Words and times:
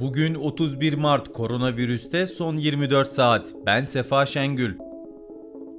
Bugün 0.00 0.34
31 0.34 0.94
Mart 0.94 1.32
koronavirüste 1.32 2.26
son 2.26 2.56
24 2.56 3.08
saat. 3.08 3.54
Ben 3.66 3.84
Sefa 3.84 4.26
Şengül. 4.26 4.74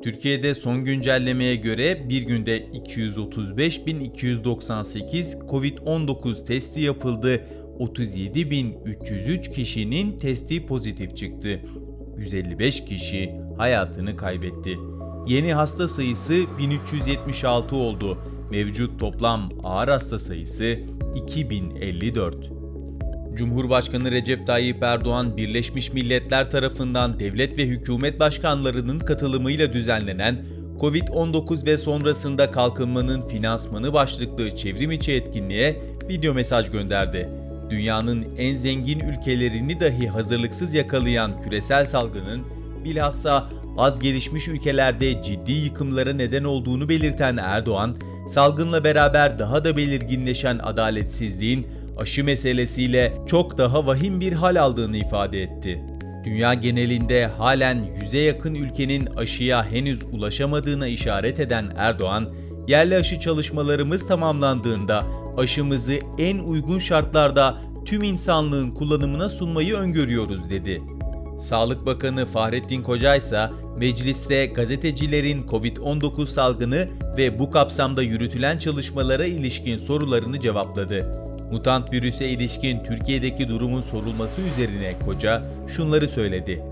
Türkiye'de 0.03 0.55
son 0.55 0.85
güncellemeye 0.85 1.55
göre 1.55 2.09
bir 2.09 2.21
günde 2.21 2.65
235.298 2.65 5.49
COVID-19 5.49 6.45
testi 6.45 6.81
yapıldı. 6.81 7.45
37.303 7.79 9.51
kişinin 9.51 10.17
testi 10.17 10.65
pozitif 10.65 11.17
çıktı. 11.17 11.61
155 12.17 12.85
kişi 12.85 13.31
hayatını 13.57 14.17
kaybetti. 14.17 14.77
Yeni 15.27 15.53
hasta 15.53 15.87
sayısı 15.87 16.43
1376 16.57 17.75
oldu. 17.75 18.17
Mevcut 18.51 18.99
toplam 18.99 19.49
ağır 19.63 19.87
hasta 19.87 20.19
sayısı 20.19 20.79
2054. 21.15 22.58
Cumhurbaşkanı 23.39 24.11
Recep 24.11 24.47
Tayyip 24.47 24.83
Erdoğan, 24.83 25.37
Birleşmiş 25.37 25.93
Milletler 25.93 26.51
tarafından 26.51 27.19
devlet 27.19 27.57
ve 27.57 27.65
hükümet 27.65 28.19
başkanlarının 28.19 28.99
katılımıyla 28.99 29.73
düzenlenen 29.73 30.45
Covid-19 30.79 31.65
ve 31.65 31.77
sonrasında 31.77 32.51
kalkınmanın 32.51 33.27
finansmanı 33.27 33.93
başlıklı 33.93 34.55
çevrim 34.55 34.91
içi 34.91 35.11
etkinliğe 35.11 35.81
video 36.09 36.33
mesaj 36.33 36.71
gönderdi. 36.71 37.29
Dünyanın 37.69 38.25
en 38.37 38.53
zengin 38.53 38.99
ülkelerini 38.99 39.79
dahi 39.79 40.07
hazırlıksız 40.07 40.73
yakalayan 40.73 41.41
küresel 41.41 41.85
salgının 41.85 42.43
bilhassa 42.83 43.49
az 43.77 43.99
gelişmiş 43.99 44.47
ülkelerde 44.47 45.23
ciddi 45.23 45.51
yıkımlara 45.51 46.13
neden 46.13 46.43
olduğunu 46.43 46.89
belirten 46.89 47.37
Erdoğan, 47.37 47.95
salgınla 48.27 48.83
beraber 48.83 49.39
daha 49.39 49.63
da 49.63 49.77
belirginleşen 49.77 50.59
adaletsizliğin 50.63 51.67
aşı 52.01 52.23
meselesiyle 52.23 53.13
çok 53.27 53.57
daha 53.57 53.85
vahim 53.85 54.19
bir 54.19 54.33
hal 54.33 54.55
aldığını 54.55 54.97
ifade 54.97 55.41
etti. 55.41 55.85
Dünya 56.25 56.53
genelinde 56.53 57.25
halen 57.25 57.79
yüze 58.01 58.19
yakın 58.19 58.55
ülkenin 58.55 59.05
aşıya 59.05 59.71
henüz 59.71 60.03
ulaşamadığına 60.11 60.87
işaret 60.87 61.39
eden 61.39 61.73
Erdoğan, 61.77 62.29
yerli 62.67 62.95
aşı 62.95 63.19
çalışmalarımız 63.19 64.07
tamamlandığında 64.07 65.03
aşımızı 65.37 65.99
en 66.17 66.39
uygun 66.39 66.79
şartlarda 66.79 67.57
tüm 67.85 68.03
insanlığın 68.03 68.71
kullanımına 68.71 69.29
sunmayı 69.29 69.75
öngörüyoruz 69.75 70.49
dedi. 70.49 70.81
Sağlık 71.39 71.85
Bakanı 71.85 72.25
Fahrettin 72.25 72.83
Koca 72.83 73.15
ise 73.15 73.49
mecliste 73.77 74.45
gazetecilerin 74.45 75.43
COVID-19 75.43 76.25
salgını 76.25 76.87
ve 77.17 77.39
bu 77.39 77.51
kapsamda 77.51 78.01
yürütülen 78.01 78.57
çalışmalara 78.57 79.25
ilişkin 79.25 79.77
sorularını 79.77 80.39
cevapladı. 80.39 81.28
Mutant 81.51 81.93
virüse 81.93 82.29
ilişkin 82.29 82.83
Türkiye'deki 82.83 83.49
durumun 83.49 83.81
sorulması 83.81 84.41
üzerine 84.41 84.93
Koca 85.05 85.43
şunları 85.67 86.09
söyledi. 86.09 86.63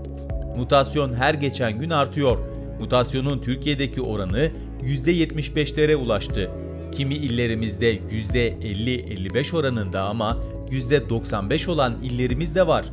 Mutasyon 0.56 1.14
her 1.14 1.34
geçen 1.34 1.78
gün 1.78 1.90
artıyor. 1.90 2.38
Mutasyonun 2.80 3.38
Türkiye'deki 3.38 4.00
oranı 4.02 4.50
%75'lere 4.82 5.94
ulaştı. 5.94 6.50
Kimi 6.92 7.14
illerimizde 7.14 7.96
%50-55 7.96 9.56
oranında 9.56 10.02
ama 10.02 10.38
%95 10.70 11.70
olan 11.70 12.02
illerimiz 12.02 12.54
de 12.54 12.66
var. 12.66 12.84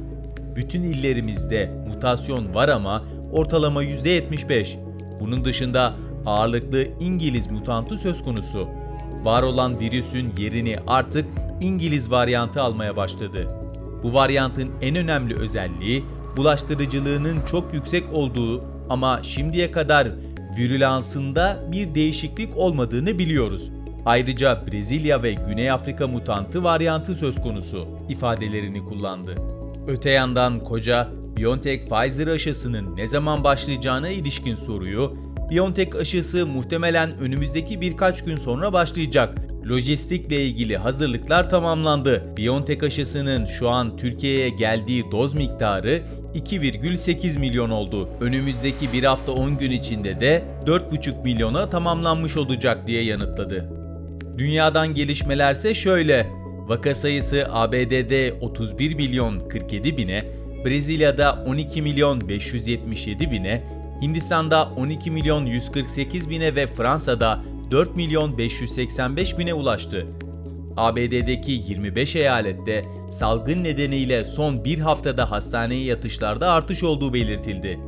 Bütün 0.55 0.83
illerimizde 0.83 1.71
mutasyon 1.87 2.55
var 2.55 2.69
ama 2.69 3.03
ortalama 3.31 3.83
%75. 3.83 4.77
Bunun 5.19 5.45
dışında 5.45 5.93
ağırlıklı 6.25 6.87
İngiliz 6.99 7.51
mutantı 7.51 7.97
söz 7.97 8.23
konusu. 8.23 8.67
Var 9.23 9.43
olan 9.43 9.79
virüsün 9.79 10.33
yerini 10.37 10.77
artık 10.87 11.25
İngiliz 11.61 12.11
varyantı 12.11 12.61
almaya 12.61 12.95
başladı. 12.95 13.47
Bu 14.03 14.13
varyantın 14.13 14.71
en 14.81 14.95
önemli 14.95 15.35
özelliği 15.35 16.03
bulaştırıcılığının 16.37 17.41
çok 17.51 17.73
yüksek 17.73 18.03
olduğu 18.13 18.63
ama 18.89 19.19
şimdiye 19.23 19.71
kadar 19.71 20.07
virülansında 20.57 21.63
bir 21.71 21.95
değişiklik 21.95 22.57
olmadığını 22.57 23.19
biliyoruz. 23.19 23.71
Ayrıca 24.05 24.67
Brezilya 24.67 25.23
ve 25.23 25.33
Güney 25.33 25.71
Afrika 25.71 26.07
mutantı 26.07 26.63
varyantı 26.63 27.15
söz 27.15 27.41
konusu 27.41 27.87
ifadelerini 28.09 28.85
kullandı. 28.85 29.35
Öte 29.87 30.09
yandan 30.09 30.59
koca 30.59 31.09
BioNTech 31.37 31.89
Pfizer 31.89 32.27
aşısının 32.27 32.97
ne 32.97 33.07
zaman 33.07 33.43
başlayacağına 33.43 34.09
ilişkin 34.09 34.55
soruyu 34.55 35.17
BioNTech 35.49 35.95
aşısı 35.95 36.47
muhtemelen 36.47 37.17
önümüzdeki 37.17 37.81
birkaç 37.81 38.25
gün 38.25 38.35
sonra 38.35 38.73
başlayacak 38.73 39.44
lojistikle 39.69 40.45
ilgili 40.45 40.77
hazırlıklar 40.77 41.49
tamamlandı. 41.49 42.23
BioNTech 42.37 42.83
aşısının 42.83 43.45
şu 43.45 43.69
an 43.69 43.97
Türkiye'ye 43.97 44.49
geldiği 44.49 45.11
doz 45.11 45.33
miktarı 45.33 46.01
2,8 46.35 47.39
milyon 47.39 47.69
oldu. 47.69 48.09
Önümüzdeki 48.21 48.93
bir 48.93 49.03
hafta 49.03 49.31
10 49.31 49.57
gün 49.57 49.71
içinde 49.71 50.19
de 50.19 50.43
4,5 50.65 51.23
milyona 51.23 51.69
tamamlanmış 51.69 52.37
olacak 52.37 52.87
diye 52.87 53.03
yanıtladı. 53.03 53.69
Dünyadan 54.37 54.93
gelişmelerse 54.93 55.73
şöyle. 55.73 56.27
Vaka 56.67 56.95
sayısı 56.95 57.47
ABD'de 57.51 58.33
31 58.41 58.95
milyon 58.95 59.39
47 59.39 59.97
bine, 59.97 60.23
Brezilya'da 60.65 61.43
12 61.47 61.81
milyon 61.81 62.29
577 62.29 63.31
bine, 63.31 63.63
Hindistan'da 64.01 64.69
12 64.75 65.11
milyon 65.11 65.45
148 65.45 66.29
bine 66.29 66.55
ve 66.55 66.67
Fransa'da 66.67 67.43
4 67.71 67.95
milyon 67.95 68.37
585 68.37 69.37
bine 69.37 69.53
ulaştı. 69.53 70.07
ABD'deki 70.77 71.51
25 71.51 72.15
eyalette 72.15 72.81
salgın 73.11 73.63
nedeniyle 73.63 74.25
son 74.25 74.65
bir 74.65 74.79
haftada 74.79 75.31
hastaneye 75.31 75.83
yatışlarda 75.83 76.51
artış 76.51 76.83
olduğu 76.83 77.13
belirtildi. 77.13 77.79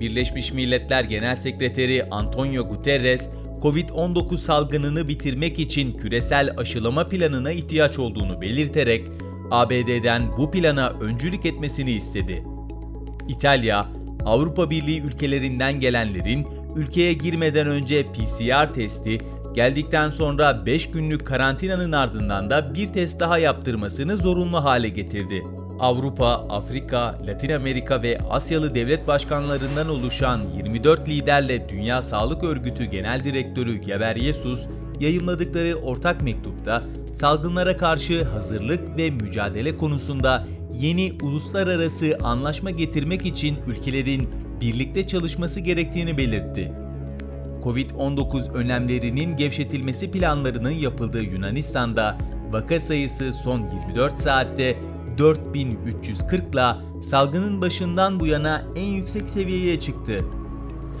Birleşmiş 0.00 0.52
Milletler 0.52 1.04
Genel 1.04 1.36
Sekreteri 1.36 2.04
Antonio 2.10 2.68
Guterres, 2.68 3.30
Covid-19 3.62 4.36
salgınını 4.36 5.08
bitirmek 5.08 5.58
için 5.58 5.96
küresel 5.96 6.54
aşılama 6.56 7.08
planına 7.08 7.52
ihtiyaç 7.52 7.98
olduğunu 7.98 8.40
belirterek 8.40 9.08
ABD'den 9.50 10.22
bu 10.38 10.50
plana 10.50 10.90
öncülük 10.90 11.46
etmesini 11.46 11.92
istedi. 11.92 12.42
İtalya, 13.28 13.86
Avrupa 14.24 14.70
Birliği 14.70 15.00
ülkelerinden 15.00 15.80
gelenlerin 15.80 16.46
ülkeye 16.76 17.12
girmeden 17.12 17.66
önce 17.66 18.06
PCR 18.12 18.74
testi, 18.74 19.18
geldikten 19.54 20.10
sonra 20.10 20.66
5 20.66 20.90
günlük 20.90 21.26
karantinanın 21.26 21.92
ardından 21.92 22.50
da 22.50 22.74
bir 22.74 22.88
test 22.88 23.20
daha 23.20 23.38
yaptırmasını 23.38 24.16
zorunlu 24.16 24.64
hale 24.64 24.88
getirdi. 24.88 25.42
Avrupa, 25.80 26.26
Afrika, 26.28 27.18
Latin 27.26 27.52
Amerika 27.52 28.02
ve 28.02 28.18
Asyalı 28.30 28.74
devlet 28.74 29.08
başkanlarından 29.08 29.88
oluşan 29.88 30.40
24 30.56 31.08
liderle 31.08 31.68
Dünya 31.68 32.02
Sağlık 32.02 32.44
Örgütü 32.44 32.84
Genel 32.84 33.24
Direktörü 33.24 33.74
Gebreyesus 33.74 34.66
yayımladıkları 35.00 35.74
ortak 35.74 36.22
mektupta 36.22 36.82
salgınlara 37.14 37.76
karşı 37.76 38.24
hazırlık 38.24 38.96
ve 38.96 39.10
mücadele 39.10 39.76
konusunda 39.76 40.46
yeni 40.78 41.12
uluslararası 41.22 42.18
anlaşma 42.22 42.70
getirmek 42.70 43.26
için 43.26 43.56
ülkelerin 43.66 44.28
birlikte 44.60 45.06
çalışması 45.06 45.60
gerektiğini 45.60 46.18
belirtti. 46.18 46.72
Covid-19 47.64 48.52
önlemlerinin 48.52 49.36
gevşetilmesi 49.36 50.10
planlarının 50.10 50.70
yapıldığı 50.70 51.24
Yunanistan'da 51.24 52.18
vaka 52.50 52.80
sayısı 52.80 53.32
son 53.32 53.70
24 53.88 54.16
saatte 54.16 54.76
4340 55.18 56.54
ile 56.54 57.02
salgının 57.02 57.60
başından 57.60 58.20
bu 58.20 58.26
yana 58.26 58.64
en 58.76 58.86
yüksek 58.86 59.30
seviyeye 59.30 59.80
çıktı. 59.80 60.24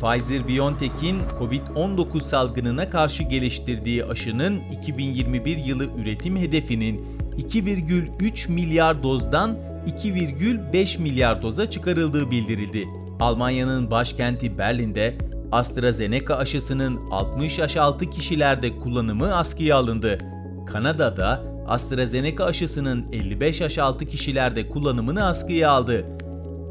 Pfizer-BioNTech'in 0.00 1.16
Covid-19 1.40 2.20
salgınına 2.20 2.90
karşı 2.90 3.22
geliştirdiği 3.22 4.04
aşının 4.04 4.60
2021 4.82 5.56
yılı 5.56 5.88
üretim 5.98 6.36
hedefinin 6.36 7.06
2,3 7.36 8.52
milyar 8.52 9.02
dozdan 9.02 9.58
2,5 9.86 10.98
milyar 11.02 11.42
doza 11.42 11.70
çıkarıldığı 11.70 12.30
bildirildi. 12.30 12.84
Almanya'nın 13.20 13.90
başkenti 13.90 14.58
Berlin'de 14.58 15.18
AstraZeneca 15.52 16.36
aşısının 16.36 17.10
60 17.10 17.58
yaş 17.58 17.76
altı 17.76 18.10
kişilerde 18.10 18.76
kullanımı 18.78 19.36
askıya 19.36 19.76
alındı. 19.76 20.18
Kanada'da 20.66 21.42
AstraZeneca 21.66 22.44
aşısının 22.44 23.12
55 23.12 23.60
yaş 23.60 23.78
altı 23.78 24.06
kişilerde 24.06 24.68
kullanımını 24.68 25.26
askıya 25.26 25.70
aldı. 25.70 26.04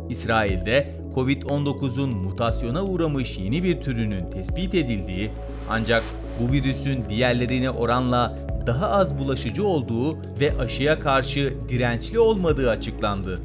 İsrail'de 0.10 1.04
Covid-19'un 1.16 2.16
mutasyona 2.16 2.84
uğramış 2.84 3.38
yeni 3.38 3.63
bir 3.63 3.81
türünün 3.81 4.31
tespit 4.31 4.75
edildiği 4.75 5.31
ancak 5.69 6.04
bu 6.39 6.51
virüsün 6.51 7.04
diğerlerine 7.10 7.69
oranla 7.69 8.38
daha 8.68 8.89
az 8.89 9.18
bulaşıcı 9.18 9.68
olduğu 9.68 10.18
ve 10.39 10.57
aşıya 10.60 11.00
karşı 11.00 11.54
dirençli 11.69 12.19
olmadığı 12.19 12.69
açıklandı. 12.69 13.39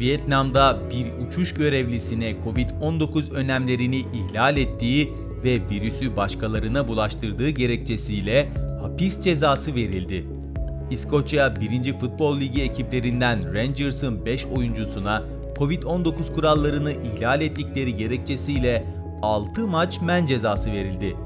Vietnam'da 0.00 0.78
bir 0.90 1.26
uçuş 1.26 1.54
görevlisine 1.54 2.34
Covid-19 2.44 3.32
önlemlerini 3.32 3.96
ihlal 3.96 4.56
ettiği 4.56 5.12
ve 5.44 5.58
virüsü 5.70 6.16
başkalarına 6.16 6.88
bulaştırdığı 6.88 7.48
gerekçesiyle 7.48 8.48
hapis 8.82 9.20
cezası 9.24 9.74
verildi. 9.74 10.26
İskoçya 10.90 11.56
1. 11.56 11.92
Futbol 11.92 12.40
Ligi 12.40 12.62
ekiplerinden 12.62 13.56
Rangers'ın 13.56 14.26
5 14.26 14.46
oyuncusuna 14.46 15.22
Covid-19 15.56 16.34
kurallarını 16.34 16.92
ihlal 16.92 17.40
ettikleri 17.40 17.94
gerekçesiyle 17.94 18.86
6 19.22 19.66
maç 19.66 20.00
men 20.00 20.26
cezası 20.26 20.72
verildi. 20.72 21.16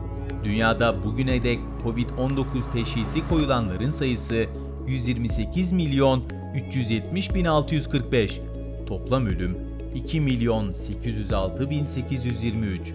Dünyada 0.44 1.04
bugüne 1.04 1.42
dek 1.42 1.58
Covid-19 1.84 2.44
teşhisi 2.72 3.28
koyulanların 3.28 3.90
sayısı 3.90 4.46
128 4.86 5.72
milyon 5.72 6.22
370 6.54 7.34
bin 7.34 7.44
645. 7.44 8.40
Toplam 8.86 9.26
ölüm 9.26 9.58
2 9.94 10.20
milyon 10.20 10.72
806 10.72 11.70
bin 11.70 11.84
823. 11.84 12.94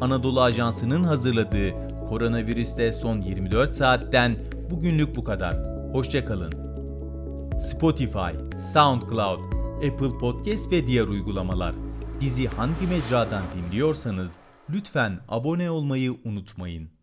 Anadolu 0.00 0.42
Ajansı'nın 0.42 1.04
hazırladığı 1.04 1.72
koronavirüste 2.08 2.92
son 2.92 3.18
24 3.18 3.74
saatten 3.74 4.36
bugünlük 4.70 5.16
bu 5.16 5.24
kadar. 5.24 5.56
Hoşçakalın. 5.92 6.52
Spotify, 7.58 8.58
SoundCloud, 8.72 9.40
Apple 9.76 10.18
Podcast 10.20 10.72
ve 10.72 10.86
diğer 10.86 11.06
uygulamalar. 11.06 11.74
Bizi 12.20 12.48
hangi 12.48 12.86
mecradan 12.86 13.42
dinliyorsanız 13.56 14.30
lütfen 14.70 15.18
abone 15.28 15.70
olmayı 15.70 16.16
unutmayın. 16.24 16.95